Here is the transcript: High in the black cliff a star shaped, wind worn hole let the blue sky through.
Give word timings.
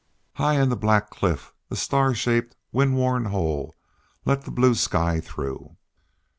High 0.33 0.59
in 0.59 0.69
the 0.69 0.75
black 0.75 1.11
cliff 1.11 1.53
a 1.69 1.75
star 1.75 2.15
shaped, 2.15 2.55
wind 2.71 2.95
worn 2.95 3.25
hole 3.25 3.75
let 4.25 4.45
the 4.45 4.51
blue 4.51 4.73
sky 4.73 5.19
through. 5.19 5.77